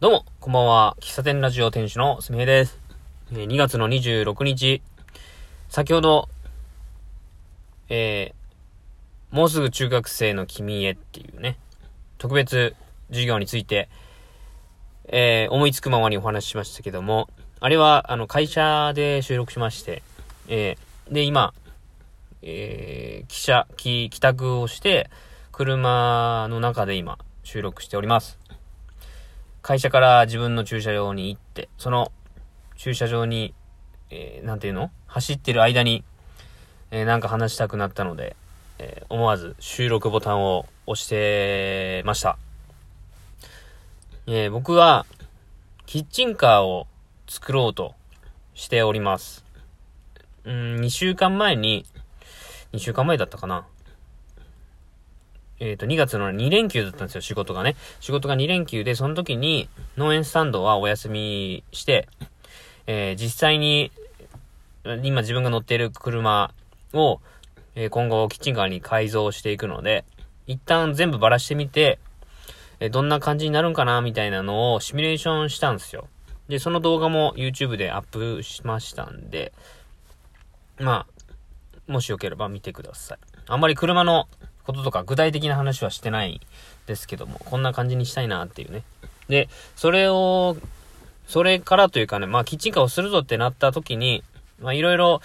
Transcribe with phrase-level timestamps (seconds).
[0.00, 0.96] どうも、こんばんは。
[1.00, 2.78] 喫茶店ラジオ店主のすみへです。
[3.32, 4.80] 2月の26日、
[5.68, 6.30] 先ほど、
[7.90, 11.58] えー、もうすぐ中学生の君へっていうね、
[12.16, 12.74] 特別
[13.10, 13.90] 授業について、
[15.04, 17.28] えー、思いつくままにお話ししましたけども、
[17.60, 20.02] あれは、あの、会社で収録しまして、
[20.48, 21.52] えー、で、今、
[22.40, 25.10] えー、記者、帰宅をして、
[25.52, 28.39] 車の中で今、収録しております。
[29.62, 32.12] 会社から自分の駐車場に行って、その
[32.76, 33.54] 駐車場に、
[34.10, 34.90] えー、なんていうの？
[35.06, 36.04] 走ってる間に、
[36.90, 38.36] えー、なんか話したくなったので、
[38.78, 42.38] えー、思わず収録ボタンを押してました。
[44.26, 45.06] えー、僕は、
[45.86, 46.86] キッチンカーを
[47.28, 47.94] 作ろうと
[48.54, 49.44] しております。
[50.44, 51.84] うん、2週間前に、
[52.72, 53.66] 2週間前だったかな。
[55.60, 57.76] えっ、ー、と、2月の2連休だったんですよ、仕事がね。
[58.00, 62.08] 仕事が2連休で、その時に農園スタンドはお休みして、
[62.86, 63.92] えー、実際に、
[65.02, 66.52] 今自分が乗っている車
[66.94, 67.20] を、
[67.74, 70.04] えー、今後キッチンカーに改造していくので、
[70.46, 71.98] 一旦全部ばらしてみて、
[72.80, 76.08] えどんな感じになるんかな、みたいなのをシミュレーションしたんですよ。
[76.48, 79.52] で、その動画も YouTube でアップしましたんで、
[80.78, 83.18] まあ、もしよければ見てください。
[83.46, 84.28] あんまり車の
[84.70, 86.40] こととか具体的な話はしてない
[86.86, 88.82] ですけども、こんな感じにしたいなっていうね。
[89.28, 90.56] で、それを、
[91.26, 94.22] それからというかね、まあキッチンカーをするぞってなった時に、
[94.60, 95.20] まあいろいろ、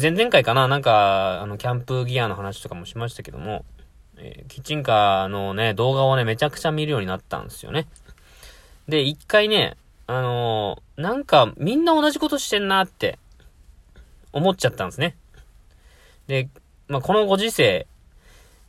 [0.00, 3.64] 前々回かな、なんか、あの、キャンプギアの話とかもしましたけども、
[4.16, 7.86] えー、キッチンカーのね、動画をね、めちゃくちゃ見るようになったんですよね。
[8.88, 13.18] で、一回ね、あのー、なんか、みんな同じことしてんなって、
[14.32, 15.16] 思っちゃったんですね。
[16.26, 16.48] で、
[16.88, 17.86] まあ、このご時世、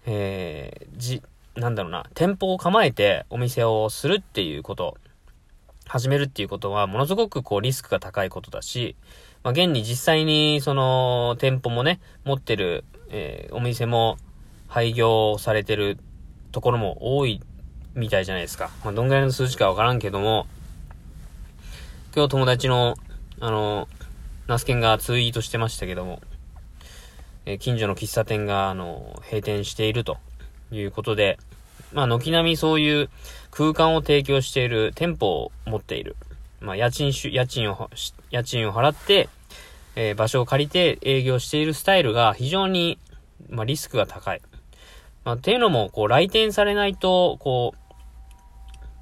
[0.06, 1.22] えー、じ、
[1.56, 4.98] なんだろうな、店舗を構えてお店をするっていうこと、
[5.88, 8.96] 始めるっていうことは、ものすごくこうリスクが高いことだし、
[9.44, 14.18] まあ、現に実際にその店舗もね、持ってる、えー、お店も
[14.68, 16.00] 廃業されてる
[16.52, 17.42] ところも多い
[17.94, 18.72] みたいじゃないですか。
[18.84, 20.48] まあ、どんぐらいの数字かわからんけども、
[22.16, 22.96] 今日友達の、
[23.40, 23.88] あの、
[24.48, 26.22] ナスケンがツイートしてましたけども、
[27.46, 30.18] え近所の喫茶店が、あの、閉店していると
[30.72, 31.38] いうことで、
[31.94, 33.10] まあ、軒並みそういう
[33.52, 36.16] 空間を提供している店舗を持っている。
[36.60, 37.90] まあ、家賃家賃を、
[38.32, 39.30] 家賃を払って、
[39.96, 43.00] えー、場所を借りて営業しているスタイルが非常に、
[43.50, 44.42] まあ、リスクが高い。
[45.24, 47.96] まあ、っていうのも、こう、来店されないと、こう、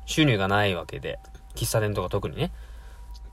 [0.05, 1.17] 収入がないわけで、
[1.55, 2.51] 喫茶店とか特にね。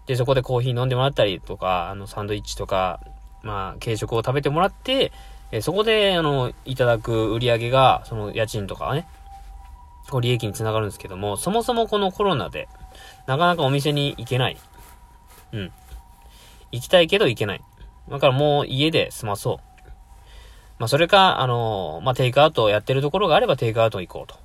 [0.07, 3.01] で、そこでコーヒー飲んでもらったりとか、あの、サンドイッチとか、
[3.43, 5.13] まあ、軽食を食べてもらって、
[5.53, 9.07] えそこで、あの、いただく売り上げが、その家賃とかね、
[10.09, 12.69] こう利益につながるんですけども、そもそもこのコロナで、
[13.27, 14.59] なかなかお店に行けない。
[15.53, 15.73] うん。
[16.73, 17.63] 行きたいけど行けない。
[18.09, 19.91] だからもう家で済まそう。
[20.79, 24.39] まあ、それか、あのまあ、テイクアウトをやってるところがあればテイクアウト行こうと。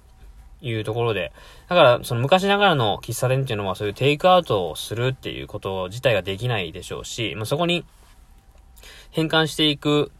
[0.62, 1.31] いうところで。
[1.67, 7.85] だから、その昔ながらの喫茶店っていうのはそういうテイクアウトをするっていうこと自体ができないでしょうし、まあ、そこに
[9.15, 10.11] 変換していく、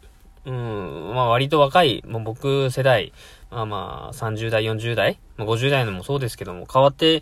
[0.46, 3.12] うん、まあ割と若い、もう僕世代、
[3.52, 7.22] まあまあ30代、40代、まあ、50代のもそうですけども、変わって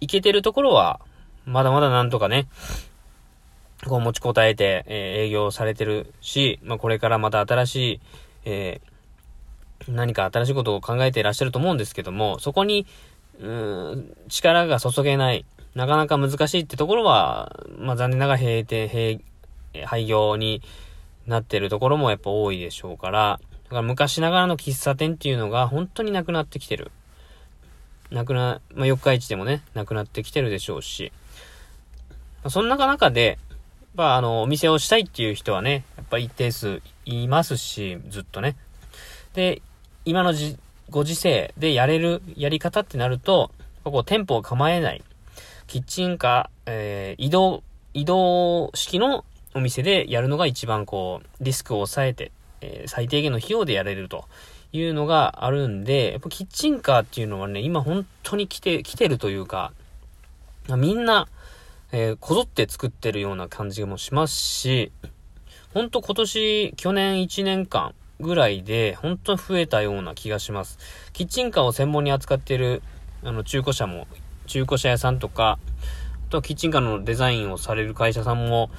[0.00, 0.98] いけてるところは、
[1.44, 2.48] まだまだなんとかね、
[3.86, 8.00] こう持ちこたえて、えー、営業されてるし、まあこれからまた新しい、
[8.46, 12.86] えー、何か新しいことを考えていらっしゃると思うんですけども、そこに、
[13.38, 15.44] うん、力が注げない、
[15.74, 19.20] なかなか難しいってところは、まあ残念ながら閉店、閉、
[19.84, 20.62] 廃業に
[21.30, 26.90] なってるところもやっぱ多いでしょうから、だから昔ながらの喫茶店っていうのが本当になくなってきてる。
[28.10, 31.12] なくな、まあ、四日市でもね、なくなってきてるでしょうし、
[32.42, 33.38] まあ、そんな中で、
[33.94, 38.56] まあ、あの、お店をしたいっていう人はね、やっぱ一定数いますし、ずっとね。
[39.34, 39.62] で、
[40.04, 40.58] 今のじ、
[40.90, 43.52] ご時世でやれるやり方ってなると、
[43.84, 45.04] ここ店舗を構えない。
[45.68, 47.62] キッチンカー、えー、移動、
[47.94, 49.24] 移動式の
[49.54, 54.26] お店でやるのが一番こう、リスクを抑えて、えー、最低限の費用でやれると
[54.72, 59.72] いうのがあるんで、やっぱキッチンカーっていうのはね、今本当に来て、来てるというか、
[60.68, 61.28] みんな、
[61.92, 64.92] えー、こぞって作ってるような感じもしますし、
[65.74, 70.78] ほんと今年、去年1年間ぐらいで、本当に増えたような気がします。
[71.12, 72.82] キッチンカーを専門に扱っている、
[73.24, 74.06] あの、中古車も、
[74.46, 75.58] 中古車屋さんとか、
[76.28, 78.70] あとはキッチンカーのデザインをされる会社さんも、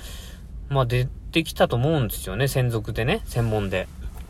[0.72, 3.88] まあ出てきたと思うんですよね、専属でね、専門で。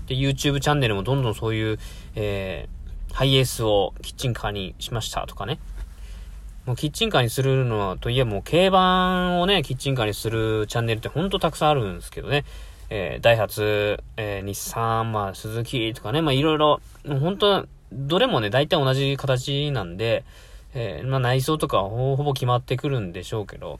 [0.07, 1.79] で、YouTube チャンネルもどんどんそういう、
[2.15, 5.59] えー、ハイエースをキッチンカーにしましたとかね。
[6.65, 12.43] もうキッチンカーにするのは、といえばもう軽バンをね、キッチンカーにするチャンネルってほんとたくさんあるんですけどね。
[12.89, 20.25] えー、ダイハツ、えー、日産、まあ、鈴木とかね、まあ、いろいろ、本当どれもね、大体同じ形なんで、
[20.73, 23.79] えー、まあ、内装とかほぼ決まってくるんでしょうけど、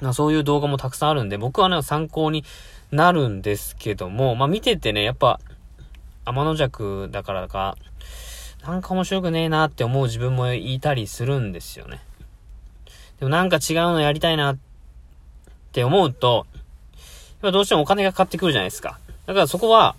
[0.00, 2.44] ま、そういう動画もたくさんあるんで、僕はね、参考に
[2.90, 5.40] なるんですけども、まあ、見ててね、やっぱ、
[6.24, 7.76] 天の弱だからか、
[8.66, 12.00] なんか面白くねえなって思う自分もいたりするんですよね。
[13.18, 14.58] でもなんか違うのやりたいなっ
[15.72, 16.46] て思うと、
[16.94, 18.98] やっぱどうしてもお金がかかってくるじゃないですか。
[19.26, 19.96] だからそこは、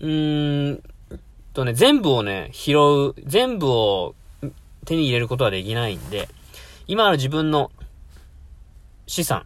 [0.00, 0.82] うーん
[1.54, 2.76] とね、全部をね、拾
[3.08, 4.14] う、全部を
[4.84, 6.28] 手に入れることはできないんで、
[6.86, 7.70] 今ある自分の
[9.06, 9.44] 資産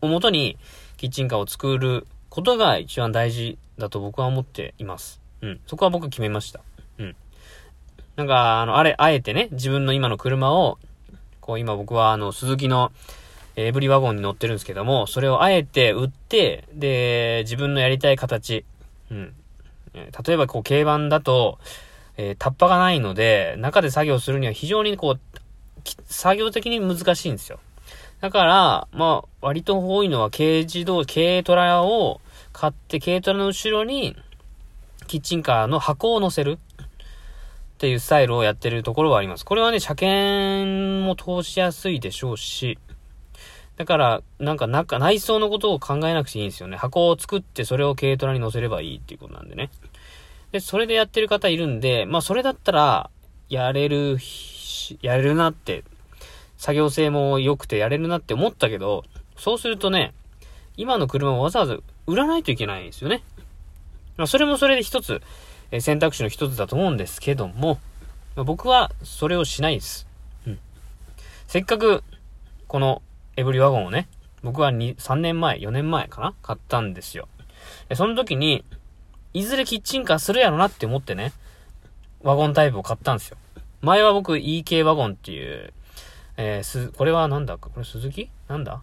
[0.00, 0.58] をもとに
[0.96, 5.20] キッチンカーを作ることが一番大事だと僕は思っています。
[5.42, 5.60] うん。
[5.66, 6.60] そこは僕は決めました。
[6.98, 7.16] うん。
[8.16, 10.78] なんか、あの、あれ、あえてね、自分の今の車を、
[11.40, 12.92] こう今僕はあの、鈴木の
[13.56, 18.64] エブリワゴンに乗ってるんですけども、それをあえて売って、で、自分のやりたい形、
[19.10, 19.34] うん。
[19.94, 21.58] 例えばこう、軽バンだと、
[22.16, 25.20] えー、タッパがないので、中で作業するには非常にこう、
[26.06, 27.60] 作業的に難しいんですよ。
[28.20, 32.20] だから、まあ、割と多いのは軽自動、軽トラを
[32.52, 34.16] 買って、軽トラの後ろに、
[35.06, 39.44] キッチンカーの箱を乗せるっていうスタイルをやってるところはあります。
[39.44, 42.78] これはね、車検も通しやすいでしょうし、
[43.76, 46.78] だから、なんか中、内装のことを考えなくていいんですよね。
[46.78, 49.70] 箱を作ってそれを軽トラに乗せればいいっていうことなんでね。
[50.50, 53.10] で、それでやってる方いるんで、まあそれだったら、
[53.50, 54.16] やれる、
[55.02, 55.84] やれるなって、
[56.56, 59.04] 作業性も良くてやれるなって思ったけど、
[59.36, 60.14] そうするとね、
[60.76, 61.76] 今の車をわざわざ
[62.06, 63.22] 売らないといけないんですよね。
[64.16, 65.22] まあそれもそれで一つ、
[65.70, 67.78] え選択肢の一つだと思うんですけども、
[68.36, 70.06] まあ、僕はそれをしないです。
[70.46, 70.58] うん。
[71.46, 72.04] せっかく、
[72.68, 73.02] この
[73.36, 74.08] エブリワゴンをね、
[74.42, 77.28] 僕は2、3年前、4年前かな買ったんですよ。
[77.94, 78.64] その時に、
[79.34, 81.32] いずれキッチンカーするやろなって思ってね、
[82.22, 83.36] ワゴンタイプを買ったんですよ。
[83.80, 85.72] 前は僕 EK ワゴンっていう、
[86.36, 87.56] えー、す、これはなんだ？
[87.58, 88.30] これ鈴木？
[88.48, 88.82] なんだ？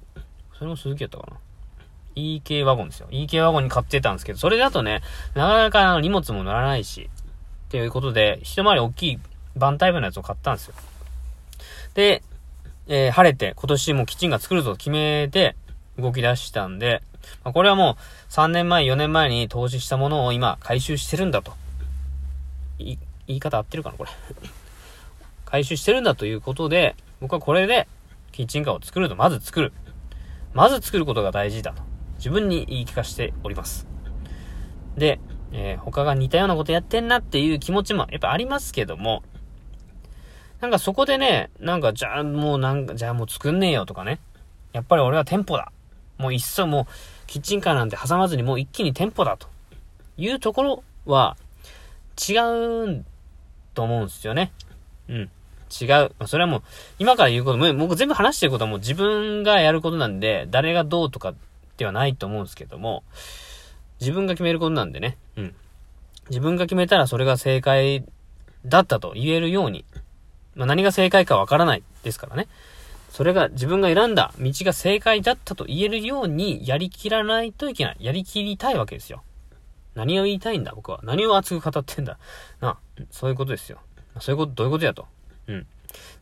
[0.57, 1.37] それも鈴木やったかな
[2.15, 3.07] ?EK ワゴンですよ。
[3.11, 5.01] EK ワゴンに買ってたんですけど、それだとね、
[5.35, 7.09] なかなか荷物も乗らないし、
[7.67, 9.19] っていうことで、一回り大きい
[9.55, 10.75] バンタイプのやつを買ったんですよ。
[11.93, 12.23] で、
[12.87, 15.55] えー、晴れて今年もキッチンカー作るぞと決めて
[15.97, 17.01] 動き出したんで、
[17.43, 21.53] まあ、これはもう3年前、4年前に投資したものを今回収してるんだと。
[22.79, 22.97] い、
[23.27, 24.09] 言い方合ってるかなこれ。
[25.45, 27.87] 回収してるんだということで、僕はこれで
[28.33, 29.71] キッチンカーを作ると、まず作る。
[30.53, 31.81] まず作ることが大事だと。
[32.17, 33.87] 自分に言い聞かせております。
[34.97, 35.21] で、
[35.53, 39.23] えー、他が似たようなことやってんなっていう気持ちもやっぱありますけども、
[40.59, 44.19] なんかそこでね、なんかじゃあもうなんか、じゃあもう作んねえよとかね。
[44.73, 45.71] やっぱり俺は店舗だ。
[46.17, 49.47] もういっそもうキッチンカーなんて挟まずにもう一気に店舗だと
[50.17, 51.37] いうところは
[52.17, 52.33] 違
[52.97, 53.05] う
[53.73, 54.51] と思うんですよね。
[55.07, 55.29] うん。
[55.81, 56.27] 違う。
[56.27, 56.63] それはもう、
[56.99, 61.33] 今から言うことも、僕全部話してることはもう自分がやることなんで、誰がどうとか
[61.77, 63.03] ではないと思うんですけども、
[63.99, 65.17] 自分が決めることなんでね。
[65.37, 65.55] うん。
[66.29, 68.05] 自分が決めたらそれが正解
[68.65, 69.85] だったと言えるように、
[70.55, 72.47] まあ、何が正解かわからないですからね。
[73.09, 77.97] それが自分が選んだ道が正解だったと言えるようにやりきらないといけない。
[77.99, 79.23] やりきりたいわけですよ。
[79.95, 80.99] 何を言いたいんだ僕は。
[81.03, 82.17] 何を熱く語ってんだ
[82.59, 82.77] な、
[83.11, 83.79] そういうことですよ。
[84.19, 85.05] そういうこと、どういうことやと。
[85.47, 85.59] うん。
[85.61, 85.67] で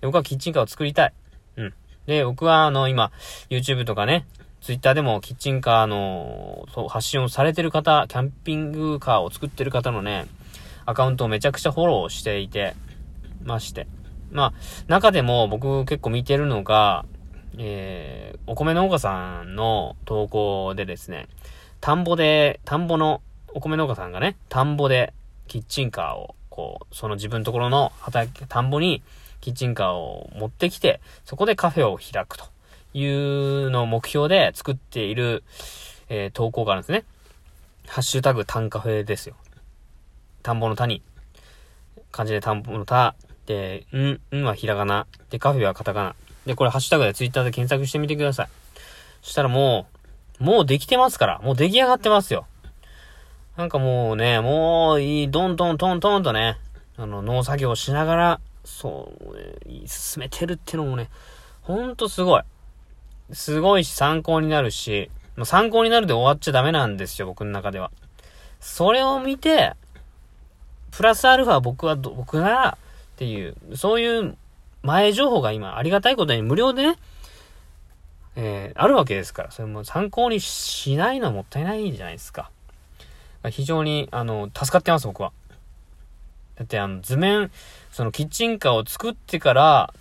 [0.03, 1.13] 僕はキッチンカーを作りたい。
[1.57, 1.73] うん。
[2.05, 3.11] で、僕はあの、今、
[3.49, 4.25] YouTube とかね、
[4.61, 10.27] Twitter でもキッチンカーの、発信をされてる方、キャンピングカーを作ってる方のね、
[10.85, 12.75] アカウントをめちゃくちゃフォローしていて、
[13.43, 13.87] まして。
[14.31, 14.53] まあ、
[14.87, 17.05] 中でも僕結構見てるのが、
[17.57, 21.27] えー、お米農家さんの投稿でですね、
[21.81, 23.21] 田んぼで、田んぼの
[23.53, 25.13] お米農家さんがね、田んぼで
[25.47, 29.01] キッチンカーを、こう、その自分のところの畑、田んぼに
[29.39, 32.46] キッチンカーを持ってきて、そこでカフェを開くと
[32.93, 35.43] いうのを目標で作っている、
[36.10, 37.05] えー、投稿があるんですね。
[37.88, 39.36] ハッシュタグタンカフェですよ。
[40.43, 41.01] 田んぼの田に、
[42.12, 43.15] 漢字で田んぼの田、
[43.46, 45.08] で、ん、んはひらがな。
[45.29, 46.15] で、カフェはカタカナ。
[46.46, 48.50] で、これハッシュタグでツイッターで検索してみてください。
[49.22, 49.88] そしたらも
[50.39, 51.39] う、もうできてますから。
[51.39, 52.46] もう出来上がってますよ。
[53.58, 56.58] なんかもうね、もういい、どんどんトントンとね、
[56.98, 61.10] あの、農作業しながら、そう、進めてるってのもね、
[61.62, 62.41] ほんとすごい。
[63.34, 65.10] すごいし参考になるし、
[65.43, 67.91] 参考になるで終わっちゃダメなんですよ、僕の中では。
[68.60, 69.74] それを見て、
[70.91, 74.38] プラスアルファ僕は、僕なら、っていう、そういう
[74.84, 76.98] 前情報が今ありがたいことに無料でね、
[78.36, 82.50] えー、あるわけですから、それも参考にしないのはもったいないじゃないですか。
[83.50, 85.31] 非常に、あの、助かってます、僕は。
[86.55, 87.51] だって、あの、図面、
[87.91, 89.93] そのキッチンカーを作ってから、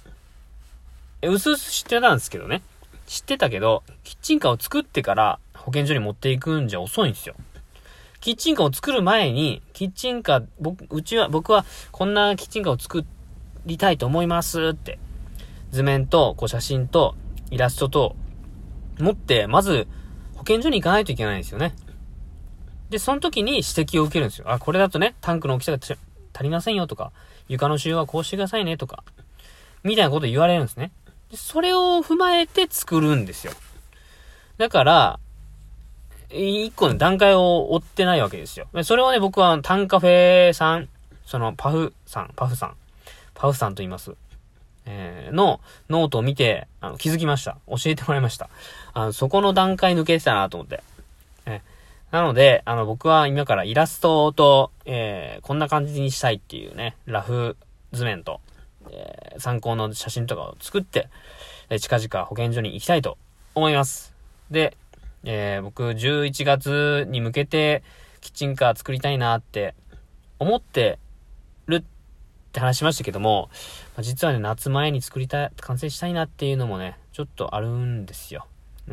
[1.22, 2.62] え、うすうす知ってたんですけどね。
[3.06, 7.34] 知ってたけど、キッチンカーを作ってから保健所に持っていくんじゃ遅いんですよ。
[8.20, 13.04] キッチンカーを作る前に、キッチンカー、僕、うちは、僕はこんなキッチンカーを作
[13.66, 14.98] りたいと思いますって、
[15.70, 17.14] 図面と、こう写真と、
[17.50, 18.16] イラストと、
[18.98, 19.88] 持って、まず、
[20.36, 21.74] 保健所に行かないといけないんですよね。
[22.90, 24.50] で、その時に指摘を受けるんですよ。
[24.50, 25.96] あ、これだとね、タンクの大きさが足
[26.42, 27.12] りませんよとか、
[27.48, 29.04] 床の仕様はこうしてくださいねとか、
[29.82, 30.90] みたいなこと言われるんですね。
[31.30, 33.52] でそれを踏まえて作るんですよ。
[34.58, 35.20] だから、
[36.32, 38.66] 一個の段階を追ってないわけですよ。
[38.84, 40.88] それをね、僕はタンカフェさん、
[41.24, 42.74] そのパフさん、パフさん、
[43.34, 44.12] パフさんと言います。
[44.86, 47.56] えー、のノートを見て、あの、気づきました。
[47.68, 48.48] 教えてもらいました。
[48.92, 50.82] あの、そこの段階抜けてたなと思って。
[52.10, 57.56] なので、あの、僕は今からイラストと、えー、こんな感じにしたいっていうね、ラフ
[57.92, 58.40] 図面と、
[58.90, 61.08] えー、参考の写真とかを作って、
[61.68, 63.16] え近々保健所に行きたいと
[63.54, 64.12] 思います。
[64.50, 64.76] で、
[65.22, 67.82] えー、僕11月に向けて
[68.20, 69.74] キッチンカー作りたいなって
[70.38, 70.98] 思って
[71.66, 71.82] るっ
[72.52, 73.50] て話しましたけども、
[73.94, 78.46] まあ、実はね、夏前に作りたい、完成したいなっていうのもね、ちょっとあるんですよ。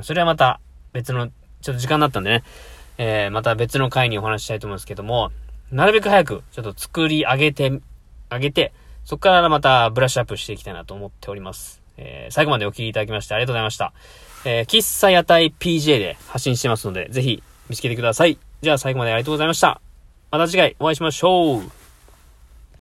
[0.04, 0.60] それはまた
[0.94, 1.30] 別の、
[1.62, 2.44] ちょっと時間になったんでね、
[2.98, 5.32] えー、また別の回にお話ししたいと思うんですけども、
[5.72, 7.82] なるべく早くちょっと作り上げて、
[8.30, 8.74] 上げて、
[9.06, 11.82] そこからまたブラッシュアップしていきたいなと思っております。
[11.98, 13.94] えー、最後までお聴きいただきましてありがとうございました。
[14.46, 18.38] えー、喫茶屋台 PJ で発信してますので、ぜひ見つけてください。
[18.62, 19.82] じゃあ最後までありがとうございました。
[20.32, 21.77] また次回お会いしましょう。